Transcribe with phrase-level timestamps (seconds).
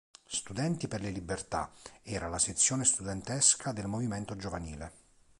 [0.35, 4.91] Studenti per le libertà era la sezione studentesca del movimento giovanile.